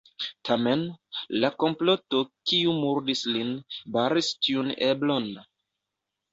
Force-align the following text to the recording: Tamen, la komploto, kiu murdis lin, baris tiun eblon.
Tamen, 0.47 0.79
la 1.43 1.51
komploto, 1.65 2.23
kiu 2.53 2.75
murdis 2.79 3.23
lin, 3.37 3.55
baris 3.99 4.33
tiun 4.43 4.77
eblon. 4.91 5.33